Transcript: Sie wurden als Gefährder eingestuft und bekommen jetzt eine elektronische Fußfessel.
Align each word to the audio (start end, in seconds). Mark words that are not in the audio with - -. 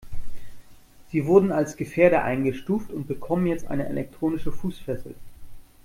Sie 1.11 1.27
wurden 1.27 1.51
als 1.51 1.77
Gefährder 1.77 2.23
eingestuft 2.23 2.89
und 2.89 3.07
bekommen 3.07 3.45
jetzt 3.45 3.67
eine 3.67 3.85
elektronische 3.87 4.51
Fußfessel. 4.51 5.13